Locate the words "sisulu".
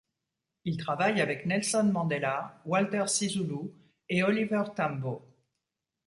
3.05-3.69